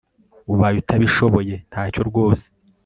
[0.53, 2.47] ubaye utabishoboye ntacyo rwose